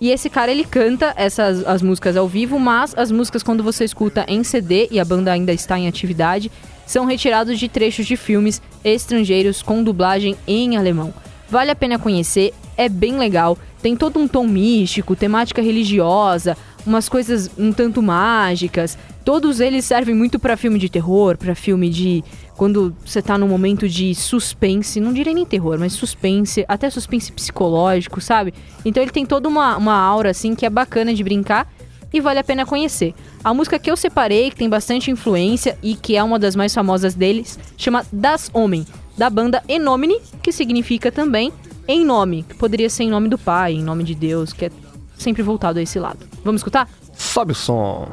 E 0.00 0.10
esse 0.10 0.30
cara, 0.30 0.50
ele 0.52 0.64
canta 0.64 1.12
essas 1.16 1.66
as 1.66 1.82
músicas 1.82 2.16
ao 2.16 2.28
vivo, 2.28 2.58
mas 2.58 2.94
as 2.96 3.10
músicas 3.10 3.42
quando 3.42 3.64
você 3.64 3.84
escuta 3.84 4.24
em 4.28 4.44
CD 4.44 4.88
e 4.90 5.00
a 5.00 5.04
banda 5.04 5.32
ainda 5.32 5.52
está 5.52 5.78
em 5.78 5.88
atividade, 5.88 6.50
são 6.86 7.04
retirados 7.04 7.58
de 7.58 7.68
trechos 7.68 8.06
de 8.06 8.16
filmes 8.16 8.62
estrangeiros 8.84 9.60
com 9.60 9.82
dublagem 9.82 10.36
em 10.46 10.76
alemão. 10.76 11.12
Vale 11.50 11.70
a 11.70 11.76
pena 11.76 11.98
conhecer, 11.98 12.54
é 12.76 12.88
bem 12.88 13.18
legal. 13.18 13.58
Tem 13.82 13.96
todo 13.96 14.18
um 14.18 14.28
tom 14.28 14.46
místico, 14.46 15.16
temática 15.16 15.62
religiosa, 15.62 16.56
umas 16.86 17.08
coisas 17.08 17.50
um 17.58 17.72
tanto 17.72 18.02
mágicas. 18.02 18.96
Todos 19.24 19.60
eles 19.60 19.84
servem 19.84 20.14
muito 20.14 20.38
pra 20.38 20.56
filme 20.56 20.78
de 20.78 20.88
terror, 20.88 21.36
pra 21.36 21.54
filme 21.54 21.90
de 21.90 22.24
quando 22.56 22.94
você 23.04 23.22
tá 23.22 23.38
num 23.38 23.46
momento 23.46 23.88
de 23.88 24.14
suspense, 24.14 24.98
não 24.98 25.12
direi 25.12 25.32
nem 25.32 25.44
terror, 25.44 25.78
mas 25.78 25.92
suspense, 25.92 26.64
até 26.66 26.90
suspense 26.90 27.30
psicológico, 27.30 28.20
sabe? 28.20 28.52
Então 28.84 29.02
ele 29.02 29.12
tem 29.12 29.24
toda 29.24 29.48
uma, 29.48 29.76
uma 29.76 29.94
aura 29.94 30.30
assim 30.30 30.54
que 30.54 30.66
é 30.66 30.70
bacana 30.70 31.14
de 31.14 31.22
brincar 31.22 31.70
e 32.12 32.20
vale 32.20 32.38
a 32.38 32.44
pena 32.44 32.66
conhecer. 32.66 33.14
A 33.44 33.52
música 33.54 33.78
que 33.78 33.90
eu 33.90 33.96
separei, 33.96 34.50
que 34.50 34.56
tem 34.56 34.68
bastante 34.68 35.10
influência 35.10 35.78
e 35.82 35.94
que 35.94 36.16
é 36.16 36.22
uma 36.22 36.38
das 36.38 36.56
mais 36.56 36.74
famosas 36.74 37.14
deles, 37.14 37.58
chama 37.76 38.04
Das 38.10 38.50
Homem, 38.52 38.86
da 39.16 39.28
banda 39.28 39.62
Enomine, 39.68 40.20
que 40.42 40.50
significa 40.50 41.12
também 41.12 41.52
em 41.86 42.04
nome, 42.04 42.42
que 42.42 42.54
poderia 42.54 42.90
ser 42.90 43.04
em 43.04 43.10
nome 43.10 43.28
do 43.28 43.38
Pai, 43.38 43.74
em 43.74 43.82
nome 43.82 44.04
de 44.04 44.14
Deus, 44.14 44.52
que 44.52 44.66
é 44.66 44.70
sempre 45.18 45.42
voltado 45.42 45.78
a 45.78 45.82
esse 45.82 45.98
lado. 45.98 46.20
Vamos 46.44 46.60
escutar? 46.60 46.88
Sobe 47.14 47.52
o 47.52 47.54
som. 47.54 48.08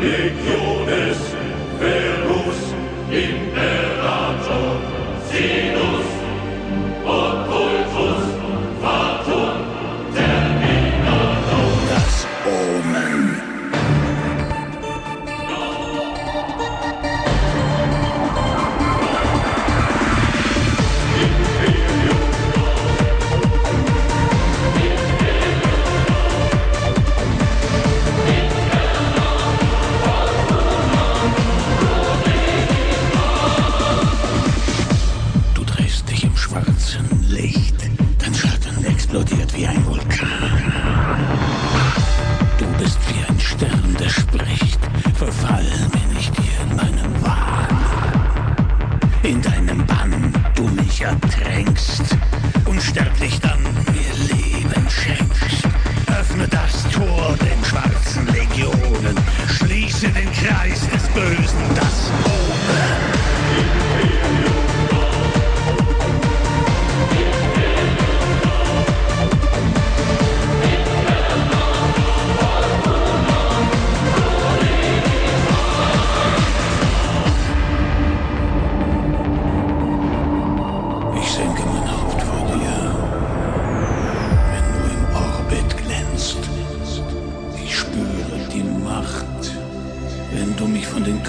Legiones 0.00 1.18
Verus 1.78 2.74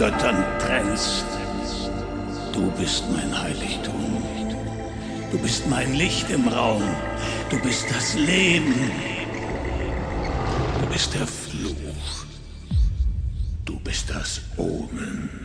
Göttern 0.02 0.44
trennst. 0.60 1.26
Du 2.52 2.72
bist 2.72 3.04
mein 3.12 3.40
Heiligtum. 3.40 4.24
Du 5.32 5.38
bist 5.38 5.68
mein 5.68 5.94
Licht 5.94 6.28
im 6.32 6.48
Raum. 6.48 6.82
Du 7.52 7.60
bist 7.60 7.86
das 7.92 8.16
Leben. 8.16 8.74
Du 10.80 10.88
bist 10.88 11.14
der 11.14 11.28
Fluch. 11.28 12.26
Du 13.64 13.80
bist 13.82 14.10
das 14.10 14.42
Omen. 14.58 15.41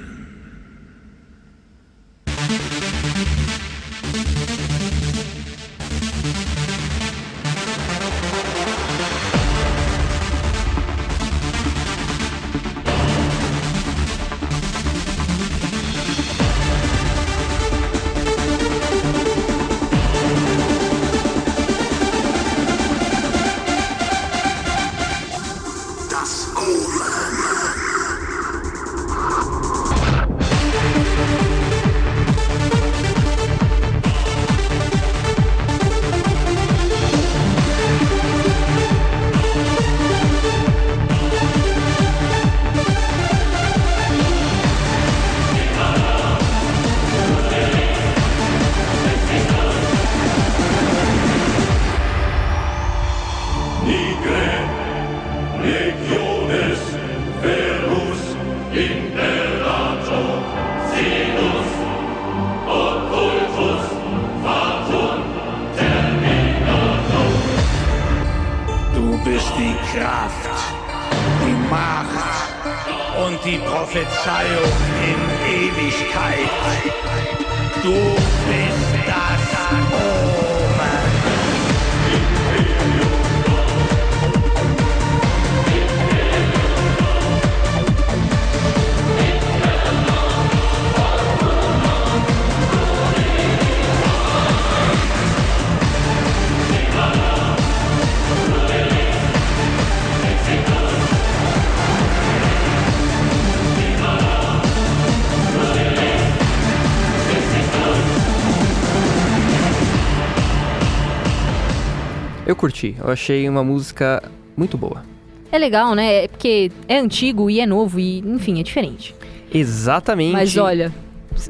Curti, 112.86 112.96
eu 112.98 113.10
achei 113.10 113.48
uma 113.48 113.64
música 113.64 114.22
muito 114.56 114.76
boa. 114.76 115.02
É 115.50 115.58
legal, 115.58 115.94
né? 115.94 116.24
É 116.24 116.28
porque 116.28 116.70
é 116.88 116.98
antigo 116.98 117.48
e 117.48 117.60
é 117.60 117.66
novo 117.66 117.98
e, 117.98 118.18
enfim, 118.18 118.60
é 118.60 118.62
diferente. 118.62 119.14
Exatamente. 119.52 120.32
Mas 120.32 120.56
olha, 120.56 120.92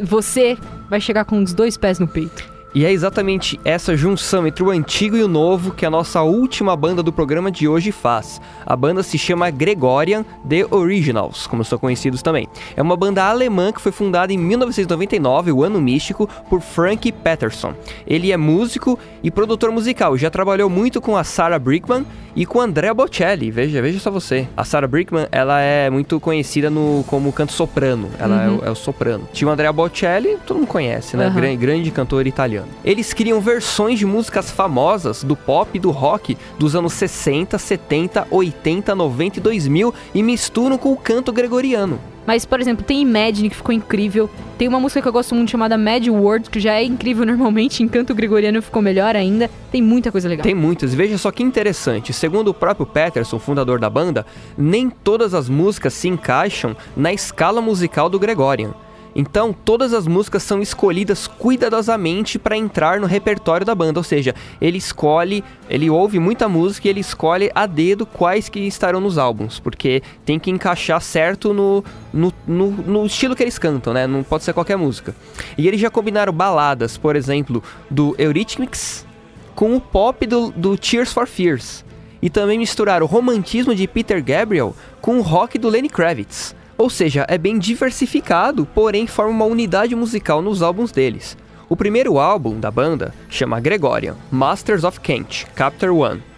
você 0.01 0.57
vai 0.89 1.01
chegar 1.01 1.25
com 1.25 1.43
os 1.43 1.53
dois 1.53 1.77
pés 1.77 1.99
no 1.99 2.07
peito. 2.07 2.56
E 2.77 2.85
é 2.85 2.93
exatamente 2.93 3.59
essa 3.65 3.97
junção 3.97 4.47
entre 4.47 4.63
o 4.63 4.71
antigo 4.71 5.17
e 5.17 5.23
o 5.23 5.29
novo 5.29 5.71
que 5.71 5.87
a 5.87 5.91
nossa 5.91 6.21
última 6.21 6.77
banda 6.77 7.03
do 7.03 7.11
programa 7.11 7.51
de 7.51 7.67
hoje 7.67 7.91
faz. 7.91 8.39
A 8.67 8.77
banda 8.77 9.03
se 9.03 9.17
chama 9.17 9.49
Gregorian 9.49 10.27
The 10.47 10.67
Originals, 10.71 11.47
como 11.47 11.65
são 11.65 11.79
conhecidos 11.79 12.21
também. 12.21 12.47
É 12.77 12.83
uma 12.83 12.95
banda 12.95 13.25
alemã 13.25 13.73
que 13.73 13.81
foi 13.81 13.93
fundada 13.93 14.31
em 14.31 14.37
1999, 14.37 15.53
o 15.53 15.65
ano 15.65 15.81
místico, 15.81 16.29
por 16.51 16.61
Frank 16.61 17.11
Patterson. 17.13 17.73
Ele 18.07 18.31
é 18.31 18.37
músico 18.37 18.99
e 19.23 19.31
produtor 19.31 19.73
musical, 19.73 20.15
já 20.19 20.29
trabalhou 20.29 20.69
muito 20.69 21.01
com 21.01 21.17
a 21.17 21.25
Sarah 21.25 21.59
Brickman 21.59 22.05
e 22.37 22.45
com 22.45 22.61
Andrea 22.61 22.93
Bocelli. 22.93 23.51
Veja, 23.51 23.81
veja 23.81 23.99
só 23.99 24.11
você. 24.11 24.47
A 24.55 24.63
Sarah 24.63 24.87
Brickman, 24.87 25.27
ela 25.33 25.63
é 25.63 25.89
muito 25.89 26.21
conhecida 26.21 26.69
no 26.69 27.03
como 27.07 27.33
canto 27.33 27.53
soprano. 27.53 28.11
Ela 28.19 28.43
é, 28.43 28.49
o, 28.51 28.65
é 28.67 28.71
o 28.71 28.75
soprano. 28.75 29.27
Tinha 29.33 29.49
o 29.49 29.51
Andrea 29.51 29.73
Bocelli, 29.73 30.37
todo 30.47 30.59
mundo 30.59 30.69
conhece, 30.69 31.17
né? 31.17 31.29
Uhum. 31.29 31.35
Gran- 31.35 31.57
grande 31.57 31.91
cantor 31.91 32.27
italiano. 32.27 32.66
Eles 32.85 33.13
criam 33.13 33.41
versões 33.41 33.99
de 33.99 34.07
músicas 34.07 34.51
famosas 34.51 35.25
do 35.25 35.35
pop 35.35 35.71
e 35.75 35.81
do 35.81 35.91
rock 35.91 36.37
dos 36.59 36.77
anos 36.77 36.93
60, 36.93 37.59
70, 37.59 38.29
80, 38.31 38.95
90 38.95 39.39
e 39.39 39.43
2000 39.43 39.95
e 40.15 40.23
misturam 40.23 40.79
com 40.79 40.93
o 40.93 40.97
canto 40.97 41.33
gregoriano. 41.33 41.99
Mas, 42.27 42.45
por 42.45 42.61
exemplo, 42.61 42.85
tem 42.85 43.03
Imagine, 43.03 43.49
que 43.49 43.57
ficou 43.57 43.73
incrível. 43.73 44.29
Tem 44.59 44.67
uma 44.67 44.81
música 44.81 45.01
que 45.01 45.07
eu 45.07 45.13
gosto 45.13 45.35
muito 45.35 45.51
chamada 45.51 45.79
Mad 45.79 46.09
World, 46.09 46.51
que 46.51 46.59
já 46.59 46.75
é 46.75 46.83
incrível 46.83 47.25
normalmente, 47.27 47.83
em 47.83 47.89
canto 47.89 48.15
gregoriano 48.15 48.61
ficou 48.61 48.83
melhor 48.83 49.15
ainda. 49.15 49.49
Tem 49.71 49.81
muita 49.81 50.11
coisa 50.11 50.29
legal. 50.29 50.43
Tem 50.43 50.55
muitas, 50.55 50.93
veja 50.93 51.17
só 51.17 51.31
que 51.31 51.43
interessante. 51.43 52.13
Segundo 52.13 52.49
o 52.49 52.55
próprio 52.55 52.85
Peterson, 52.85 53.39
fundador 53.39 53.79
da 53.79 53.89
banda, 53.89 54.27
nem 54.59 54.91
todas 54.91 55.35
as 55.35 55.49
músicas 55.49 55.95
se 55.95 56.09
encaixam 56.09 56.77
na 56.97 57.13
escala 57.13 57.61
musical 57.61 58.09
do 58.09 58.19
Gregorian. 58.19 58.75
Então, 59.19 59.51
todas 59.51 59.95
as 59.95 60.07
músicas 60.07 60.43
são 60.43 60.61
escolhidas 60.61 61.27
cuidadosamente 61.27 62.39
para 62.39 62.55
entrar 62.55 63.01
no 63.01 63.07
repertório 63.07 63.65
da 63.65 63.75
banda, 63.75 63.99
ou 63.99 64.05
seja, 64.05 64.35
ele 64.61 64.77
escolhe, 64.77 65.43
ele 65.71 65.89
ouve 65.89 66.19
muita 66.19 66.47
música 66.51 66.87
e 66.87 66.91
ele 66.91 67.01
escolhe 67.01 67.51
a 67.55 67.65
dedo 67.65 68.05
quais 68.05 68.51
que 68.51 68.61
estarão 68.61 69.01
nos 69.01 69.17
álbuns, 69.17 69.59
porque 69.59 70.03
tem 70.27 70.39
que 70.39 70.51
encaixar 70.51 71.01
certo 71.01 71.55
no, 71.55 71.83
no, 72.13 72.31
no, 72.47 72.71
no 72.71 73.07
estilo 73.07 73.35
que 73.35 73.43
eles 73.43 73.59
cantam, 73.59 73.95
né? 73.95 74.07
Não 74.07 74.23
pode 74.23 74.45
ser 74.45 74.53
qualquer 74.53 74.77
música. 74.77 75.17
E 75.57 75.67
eles 75.67 75.81
já 75.81 75.89
combinaram 75.89 76.33
baladas, 76.33 76.99
por 76.99 77.17
exemplo, 77.17 77.63
do 77.91 78.15
Eurythmics 78.19 79.07
com 79.55 79.75
o 79.75 79.81
pop 79.81 80.27
do, 80.27 80.51
do 80.51 80.77
Tears 80.77 81.11
for 81.11 81.27
Fears. 81.27 81.87
E 82.21 82.29
também 82.29 82.59
misturar 82.59 83.03
o 83.03 83.07
romantismo 83.07 83.75
de 83.75 83.89
Peter 83.89 84.23
Gabriel 84.23 84.77
com 85.01 85.17
o 85.17 85.23
rock 85.23 85.59
do 85.59 85.71
Lenny 85.71 85.89
Kravitz. 85.89 86.55
Ou 86.79 86.91
seja, 86.91 87.25
é 87.29 87.39
bem 87.39 87.59
diversificado, 87.59 88.67
porém 88.67 89.07
forma 89.07 89.33
uma 89.33 89.45
unidade 89.45 89.95
musical 89.95 90.43
nos 90.43 90.63
álbuns 90.63 90.93
deles. 90.93 91.37
O 91.69 91.77
primeiro 91.77 92.19
álbum 92.19 92.61
da 92.61 92.71
banda 92.71 93.15
chama 93.29 93.61
Gregorian, 93.61 94.17
Masters 94.31 94.85
of 94.85 95.01
Kent, 95.01 95.47
Chapter 95.57 95.91
1 95.91 96.36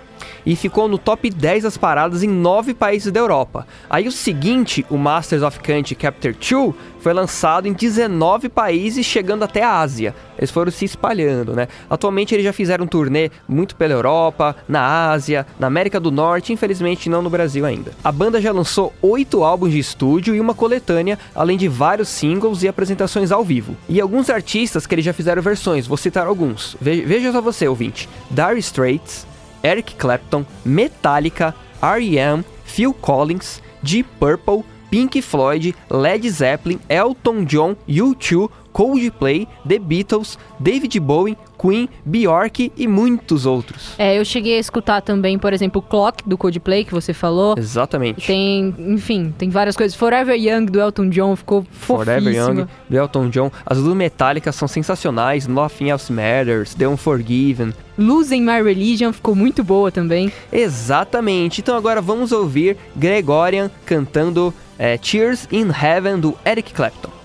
e 0.49 0.57
ficou 0.57 0.89
no 0.89 0.97
top 0.97 1.29
10 1.29 1.65
das 1.65 1.77
paradas 1.77 2.23
em 2.23 2.29
9 2.29 2.73
países 2.73 3.13
da 3.13 3.21
Europa. 3.21 3.67
Aí 3.91 4.09
o 4.09 4.13
seguinte, 4.13 4.85
o 4.89 4.97
Masters 4.97 5.43
of 5.43 5.61
Kant 5.61 5.95
Chapter 6.01 6.35
2, 6.35 6.75
foi 7.01 7.13
lançado 7.13 7.69
em 7.69 7.73
19 7.75 8.49
países, 8.49 9.05
chegando 9.05 9.43
até 9.45 9.63
a 9.63 9.79
Ásia. 9.79 10.15
Eles 10.39 10.51
foram 10.51 10.73
se 10.73 10.87
espalhando, 10.87 11.55
né? 11.55 11.69
Atualmente 11.91 12.35
eles 12.35 12.45
já 12.45 12.53
fizeram 12.53 12.85
um 12.87 12.89
turnê 12.89 13.31
muito 13.47 13.77
pela 13.77 13.93
Europa, 13.93 14.57
na 14.67 15.11
Ásia, 15.11 15.47
na 15.61 15.67
América 15.67 16.01
do 16.01 16.11
Norte, 16.11 16.51
infelizmente 16.53 17.11
não 17.11 17.21
no 17.21 17.29
Brasil 17.29 17.67
ainda. 17.67 17.93
A 18.03 18.11
banda 18.11 18.41
já 18.41 18.51
lançou 18.51 18.93
8 19.03 19.45
álbuns 19.45 19.73
de 19.73 19.79
estúdio 19.79 20.35
e 20.35 20.41
uma 20.41 20.55
coletânea, 20.55 21.19
além 21.35 21.59
de 21.59 21.69
vários 21.69 22.09
singles 22.09 22.63
e 22.63 22.69
apresentações 22.69 23.31
ao 23.31 23.45
vivo. 23.45 23.77
E 23.89 24.01
alguns 24.01 24.31
artistas 24.31 24.87
que 24.87 24.95
eles 24.95 25.05
já 25.05 25.13
fizeram 25.13 25.43
versões, 25.43 25.87
vou 25.87 25.97
citar 25.99 26.27
alguns. 26.27 26.75
Ve- 26.81 27.03
Veja 27.03 27.33
só 27.33 27.43
você, 27.43 27.69
ouvinte. 27.69 28.09
Dire 28.31 28.59
Straits, 28.59 29.27
Eric 29.63 29.97
Clapton, 29.99 30.47
Metallica, 30.65 31.55
R.E.M., 31.83 32.45
Phil 32.65 32.93
Collins, 32.93 33.61
Deep 33.83 34.07
Purple, 34.21 34.65
Pink 34.91 35.23
Floyd, 35.23 35.75
Led 35.91 36.25
Zeppelin, 36.25 36.81
Elton 36.89 37.47
John, 37.47 37.77
U2, 37.87 38.51
Coldplay, 38.79 39.49
The 39.69 39.77
Beatles, 39.77 40.39
David 40.61 41.01
Bowie, 41.01 41.37
Queen, 41.61 41.89
Bjork 42.05 42.71
e 42.77 42.87
muitos 42.87 43.45
outros. 43.45 43.95
É, 43.99 44.17
eu 44.17 44.25
cheguei 44.25 44.57
a 44.57 44.61
escutar 44.61 45.01
também, 45.01 45.37
por 45.37 45.53
exemplo, 45.53 45.83
Clock 45.83 46.23
do 46.25 46.39
Coldplay 46.39 46.85
que 46.85 46.95
você 46.95 47.13
falou. 47.13 47.57
Exatamente. 47.59 48.25
Tem, 48.25 48.73
enfim, 48.79 49.35
tem 49.37 49.51
várias 49.51 49.77
coisas. 49.77 49.97
Forever 49.99 50.37
Young 50.37 50.67
do 50.67 50.79
Elton 50.79 51.09
John 51.09 51.35
ficou 51.35 51.67
Forever 51.73 52.23
fofíssima. 52.23 52.61
Young, 52.61 52.69
do 52.89 52.97
Elton 52.97 53.29
John. 53.31 53.51
As 53.67 53.79
do 53.83 53.97
Metallica 53.97 54.53
são 54.53 54.69
sensacionais. 54.69 55.49
Nothing 55.49 55.89
Else 55.89 56.13
Matters, 56.13 56.73
The 56.75 56.87
Unforgiven. 56.87 57.75
Losing 57.99 58.43
My 58.43 58.63
Religion 58.63 59.13
ficou 59.13 59.35
muito 59.35 59.65
boa 59.65 59.91
também. 59.91 60.33
Exatamente. 60.53 61.61
Então 61.61 61.77
agora 61.77 62.01
vamos 62.01 62.31
ouvir 62.31 62.77
Gregorian 62.95 63.73
cantando 63.85 64.55
é, 64.79 64.97
Tears 64.97 65.49
in 65.51 65.67
Heaven 65.69 66.21
do 66.21 66.39
Eric 66.45 66.73
Clapton. 66.73 67.18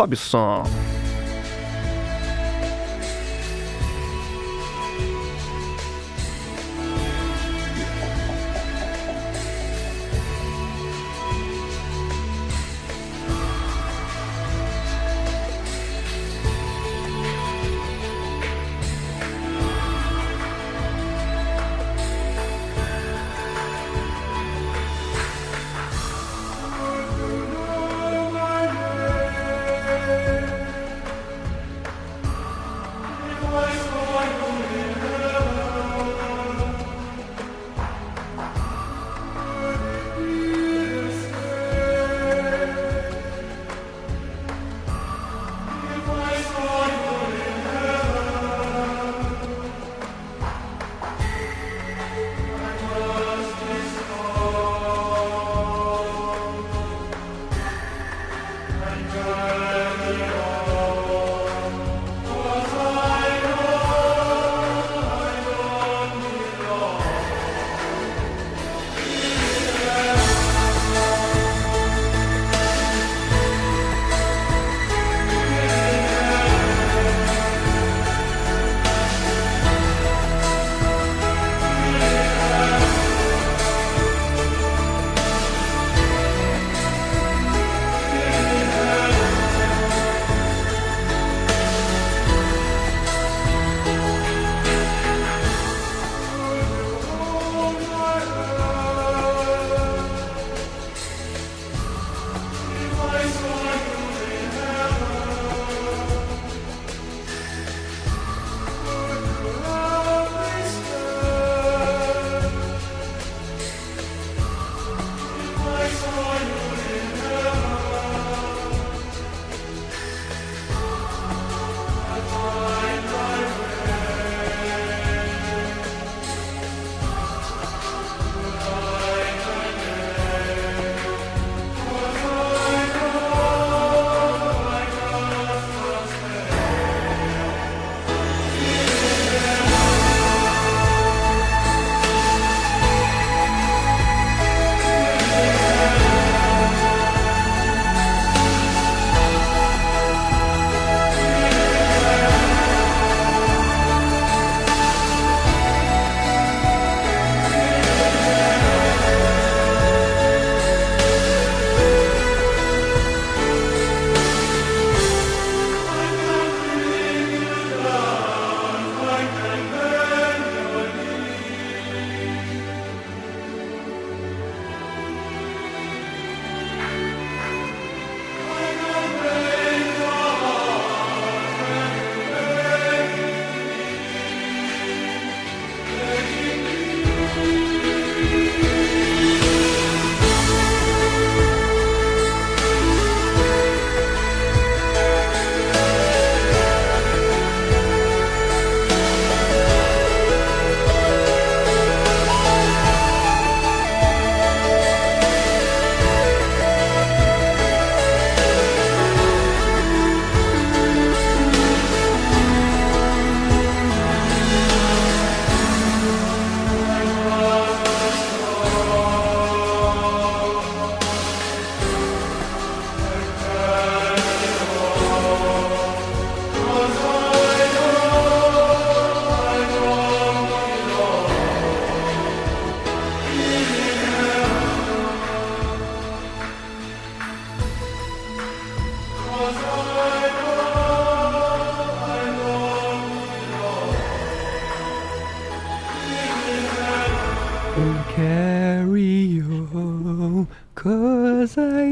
Sobe 0.00 0.16
som. 0.16 0.64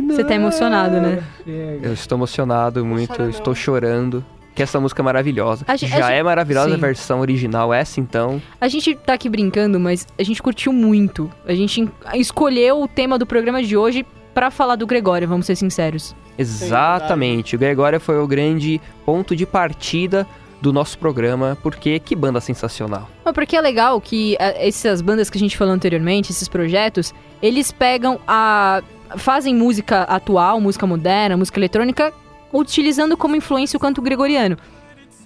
Você 0.08 0.24
tá 0.24 0.34
emocionado, 0.34 1.00
né? 1.00 1.22
Eu 1.82 1.92
estou 1.92 2.16
emocionado 2.18 2.84
muito, 2.84 3.20
eu 3.20 3.30
estou 3.30 3.54
chorando. 3.54 4.24
Que 4.54 4.62
essa 4.64 4.80
música 4.80 5.00
é 5.00 5.04
maravilhosa. 5.04 5.64
A 5.68 5.74
a 5.74 5.76
Já 5.76 5.86
gen- 5.86 6.16
é 6.16 6.20
maravilhosa 6.20 6.70
a 6.70 6.74
Sim. 6.74 6.80
versão 6.80 7.20
original, 7.20 7.72
essa 7.72 8.00
então. 8.00 8.42
A 8.60 8.66
gente 8.66 8.92
tá 8.96 9.12
aqui 9.12 9.28
brincando, 9.28 9.78
mas 9.78 10.04
a 10.18 10.22
gente 10.24 10.42
curtiu 10.42 10.72
muito. 10.72 11.30
A 11.46 11.54
gente 11.54 11.80
en- 11.82 11.90
escolheu 12.14 12.82
o 12.82 12.88
tema 12.88 13.16
do 13.16 13.24
programa 13.24 13.62
de 13.62 13.76
hoje 13.76 14.04
pra 14.34 14.50
falar 14.50 14.74
do 14.74 14.84
Gregório, 14.84 15.28
vamos 15.28 15.46
ser 15.46 15.54
sinceros. 15.54 16.12
Exatamente. 16.36 17.54
O 17.54 17.58
Gregório 17.58 18.00
foi 18.00 18.18
o 18.18 18.26
grande 18.26 18.80
ponto 19.06 19.36
de 19.36 19.46
partida 19.46 20.26
do 20.60 20.72
nosso 20.72 20.98
programa, 20.98 21.56
porque 21.62 22.00
que 22.00 22.16
banda 22.16 22.40
sensacional. 22.40 23.08
Mas 23.24 23.32
porque 23.32 23.56
é 23.56 23.60
legal 23.60 24.00
que 24.00 24.36
ah, 24.40 24.54
essas 24.58 25.00
bandas 25.00 25.30
que 25.30 25.38
a 25.38 25.40
gente 25.40 25.56
falou 25.56 25.72
anteriormente, 25.72 26.32
esses 26.32 26.48
projetos, 26.48 27.14
eles 27.40 27.70
pegam 27.70 28.18
a. 28.26 28.82
fazem 29.16 29.54
música 29.54 30.02
atual, 30.02 30.60
música 30.60 30.86
moderna, 30.86 31.36
música 31.36 31.58
eletrônica, 31.58 32.12
utilizando 32.52 33.16
como 33.16 33.36
influência 33.36 33.76
o 33.76 33.80
canto 33.80 34.02
gregoriano. 34.02 34.56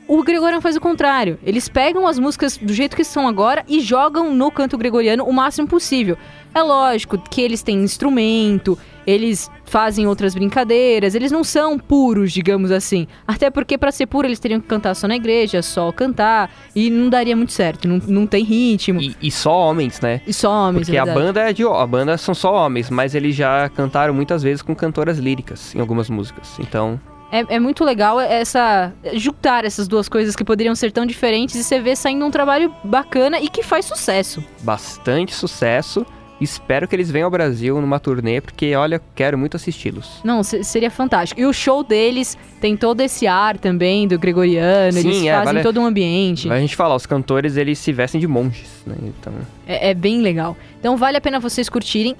O 0.07 0.23
gregoriano 0.23 0.61
faz 0.61 0.77
o 0.77 0.81
contrário. 0.81 1.39
Eles 1.43 1.69
pegam 1.69 2.07
as 2.07 2.19
músicas 2.19 2.57
do 2.57 2.73
jeito 2.73 2.97
que 2.97 3.05
são 3.05 3.27
agora 3.27 3.65
e 3.69 3.81
jogam 3.81 4.35
no 4.35 4.51
canto 4.51 4.77
gregoriano 4.77 5.25
o 5.25 5.33
máximo 5.33 5.69
possível. 5.69 6.19
É 6.55 6.63
lógico 6.63 7.19
que 7.19 7.41
eles 7.41 7.63
têm 7.63 7.83
instrumento, 7.83 8.77
eles 9.07 9.51
fazem 9.73 10.07
outras 10.07 10.35
brincadeiras, 10.35 11.15
eles 11.15 11.33
não 11.33 11.43
são 11.43 11.79
puros, 11.79 12.31
digamos 12.31 12.71
assim. 12.71 13.07
Até 13.27 13.49
porque 13.49 13.79
para 13.79 13.91
ser 13.91 14.05
puro 14.05 14.29
eles 14.29 14.39
teriam 14.39 14.61
que 14.61 14.67
cantar 14.67 14.95
só 14.95 15.09
na 15.09 15.17
igreja, 15.17 15.63
só 15.63 15.91
cantar, 15.91 16.51
e 16.77 16.91
não 16.91 17.09
daria 17.09 17.35
muito 17.35 17.53
certo, 17.53 17.89
não, 17.89 17.97
não 18.07 18.27
tem 18.27 18.45
ritmo. 18.45 19.01
E, 19.01 19.17
E, 19.23 19.29
e 19.29 19.31
só 19.31 19.71
homens, 19.71 19.99
né? 19.99 20.21
só 20.31 20.69
homens, 20.69 20.89
Porque 20.89 20.97
é 20.99 21.01
a 21.01 21.07
banda 21.07 21.41
é 21.41 21.55
de 21.55 21.65
a 21.65 21.87
banda 21.87 22.19
são 22.19 22.35
só 22.35 22.53
homens, 22.53 22.91
mas 22.91 23.15
eles 23.15 23.35
já 23.35 23.67
cantaram 23.71 24.13
muitas 24.13 24.43
vezes 24.43 24.61
com 24.61 24.77
cantoras 24.77 25.17
líricas 25.17 25.75
em 25.75 25.81
algumas 25.81 26.11
músicas. 26.11 26.51
Então, 26.61 27.01
É, 27.31 27.55
é 27.55 27.59
muito 27.59 27.83
legal 27.83 28.21
essa 28.21 28.93
juntar 29.15 29.65
essas 29.65 29.89
duas 29.89 30.07
coisas 30.07 30.37
que 30.37 30.45
poderiam 30.45 30.75
ser 30.75 30.93
tão 30.93 31.07
diferentes 31.07 31.55
e 31.55 31.65
você 31.65 31.81
vê 31.81 31.97
saindo 31.97 32.27
um 32.27 32.31
trabalho 32.31 32.71
bacana 32.85 33.41
e 33.41 33.49
que 33.49 33.63
faz 33.63 33.87
sucesso. 33.87 34.45
bastante 34.61 35.33
sucesso. 35.35 36.05
Espero 36.43 36.89
que 36.89 36.97
eles 36.97 37.11
venham 37.11 37.27
ao 37.27 37.31
Brasil 37.31 37.81
numa 37.81 38.01
turnê, 38.01 38.41
porque 38.41 38.75
olha, 38.75 39.01
quero 39.15 39.39
muito 39.39 39.57
assisti-los. 39.57 40.21
Não, 40.25 40.43
se- 40.43 40.65
seria 40.65 40.91
fantástico. 40.91 41.41
E 41.41 41.47
o 41.47 41.53
show 41.53 41.85
deles 41.85 42.37
tem 42.61 42.77
todo 42.77 43.01
esse 43.01 43.27
ar 43.27 43.57
também 43.59 44.09
do 44.09 44.19
gregoriano, 44.19 44.93
Sim, 44.93 45.09
eles 45.09 45.25
é, 45.25 45.31
fazem 45.33 45.45
vale- 45.45 45.63
todo 45.63 45.81
um 45.81 45.87
ambiente. 45.87 46.51
A 46.51 46.59
gente 46.59 46.75
fala, 46.75 46.95
os 46.95 47.07
cantores 47.07 47.57
eles 47.57 47.79
se 47.79 47.93
vestem 47.93 48.21
de 48.21 48.27
monges, 48.27 48.69
né? 48.87 48.97
Então, 49.03 49.33
É, 49.67 49.91
é 49.91 49.95
bem 49.95 50.21
legal. 50.21 50.57
Então 50.81 50.97
vale 50.97 51.17
a 51.17 51.21
pena 51.21 51.39
vocês 51.39 51.69
curtirem. 51.69 52.17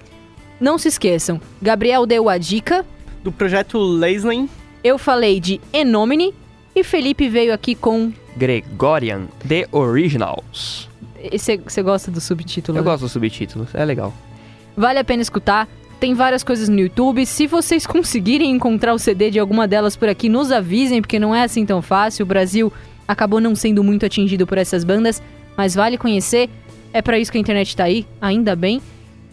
Não 0.61 0.79
se 0.79 0.89
esqueçam, 0.89 1.41
Gabriel 1.61 2.07
deu 2.07 2.29
a 2.29 2.39
dica, 2.39 2.87
Do 3.25 3.33
projeto 3.33 3.79
Laisling, 3.79 4.49
eu 4.85 4.97
falei 4.99 5.41
de 5.41 5.61
Enomine 5.73 6.33
e 6.75 6.85
Felipe 6.85 7.29
veio 7.29 7.53
aqui 7.53 7.75
com. 7.75 8.13
Gregorian 8.37 9.23
The 9.49 9.67
Originals. 9.73 10.89
Você 11.31 11.83
gosta 11.83 12.11
do 12.11 12.21
subtítulo? 12.21 12.79
Eu 12.79 12.83
né? 12.83 12.91
gosto 12.91 13.03
dos 13.03 13.13
subtítulos, 13.13 13.75
é 13.75 13.85
legal. 13.85 14.13
Vale 14.77 14.99
a 14.99 15.05
pena 15.05 15.23
escutar. 15.23 15.69
Tem 16.01 16.15
várias 16.15 16.43
coisas 16.43 16.69
no 16.69 16.81
YouTube. 16.81 17.25
Se 17.25 17.47
vocês 17.47 17.87
conseguirem 17.87 18.51
encontrar 18.51 18.95
o 18.95 18.99
CD 18.99 19.31
de 19.31 19.39
alguma 19.39 19.69
delas 19.69 19.95
por 19.95 20.09
aqui, 20.09 20.29
nos 20.29 20.51
avisem, 20.51 21.01
porque 21.01 21.19
não 21.19 21.35
é 21.35 21.45
assim 21.45 21.65
tão 21.65 21.81
fácil. 21.81 22.25
O 22.25 22.27
Brasil 22.27 22.73
acabou 23.07 23.41
não 23.41 23.55
sendo 23.55 23.85
muito 23.85 24.05
atingido 24.05 24.47
por 24.47 24.59
essas 24.59 24.85
bandas, 24.85 25.23
mas 25.57 25.75
vale 25.75 25.97
conhecer. 25.97 26.51
É 26.93 27.01
pra 27.01 27.19
isso 27.19 27.31
que 27.31 27.39
a 27.39 27.41
internet 27.41 27.77
tá 27.77 27.85
aí, 27.85 28.07
ainda 28.21 28.55
bem. 28.57 28.83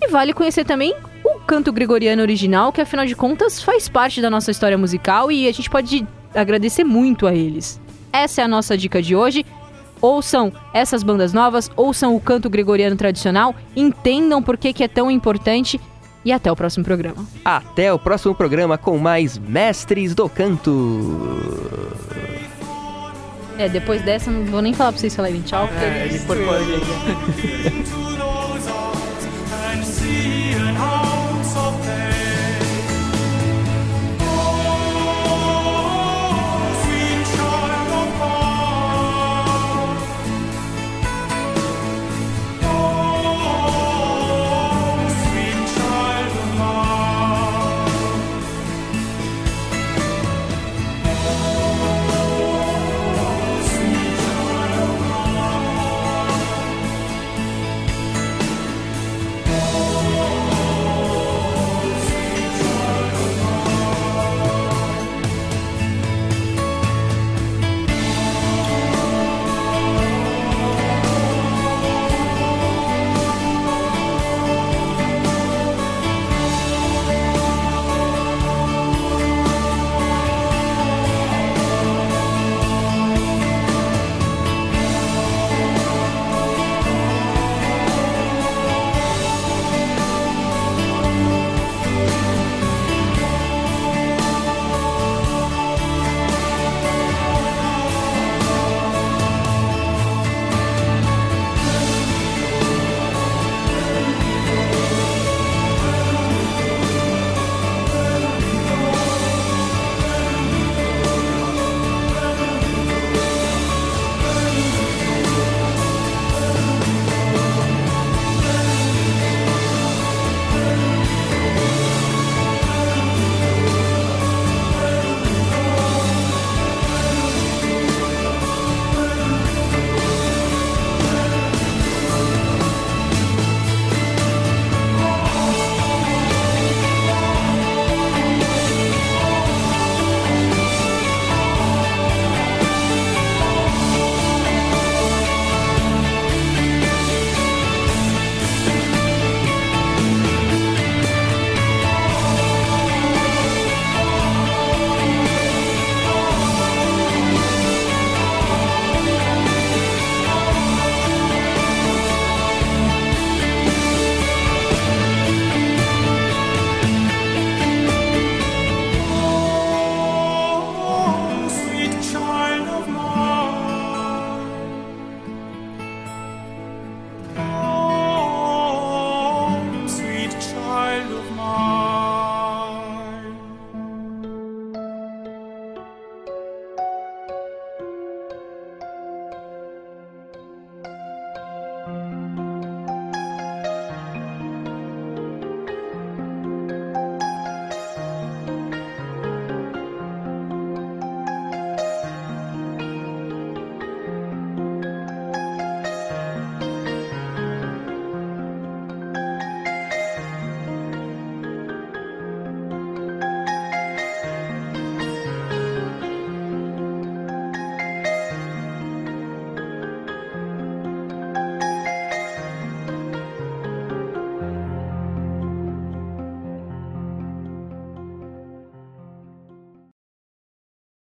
E 0.02 0.08
vale 0.08 0.34
conhecer 0.34 0.63
também 0.63 0.95
o 1.23 1.39
canto 1.39 1.73
gregoriano 1.73 2.21
original, 2.21 2.71
que 2.71 2.80
afinal 2.80 3.06
de 3.06 3.15
contas 3.15 3.62
faz 3.62 3.89
parte 3.89 4.21
da 4.21 4.30
nossa 4.30 4.52
história 4.52 4.78
musical 4.78 5.32
e 5.32 5.47
a 5.47 5.52
gente 5.52 5.69
pode 5.69 6.08
agradecer 6.34 6.84
muito 6.84 7.28
a 7.28 7.34
eles. 7.34 7.82
Essa 8.13 8.41
é 8.41 8.43
a 8.43 8.47
nossa 8.47 8.78
dica 8.78 9.02
de 9.02 9.15
hoje. 9.15 9.45
Ouçam 10.01 10.51
essas 10.73 11.03
bandas 11.03 11.33
novas, 11.33 11.69
ouçam 11.75 12.15
o 12.15 12.19
canto 12.19 12.49
gregoriano 12.49 12.95
tradicional, 12.95 13.55
entendam 13.75 14.41
por 14.41 14.57
que, 14.57 14.73
que 14.73 14.83
é 14.83 14.88
tão 14.88 15.12
importante 15.12 15.79
e 16.23 16.31
até 16.31 16.51
o 16.51 16.55
próximo 16.55 16.83
programa. 16.83 17.25
Até 17.43 17.93
o 17.93 17.99
próximo 17.99 18.35
programa 18.35 18.77
com 18.77 18.97
mais 18.97 19.38
Mestres 19.38 20.13
do 20.13 20.27
Canto. 20.29 21.49
É, 23.57 23.67
depois 23.67 24.01
dessa 24.03 24.31
não 24.31 24.45
vou 24.45 24.62
nem 24.62 24.73
falar 24.73 24.91
pra 24.91 25.01
vocês 25.01 25.15
falarem 25.15 25.41
tchau, 25.41 25.67
porque 25.67 25.83
é, 25.83 26.05
ele 26.05 26.19
cortou 26.19 26.53
a 26.53 26.59
gente. 26.59 27.89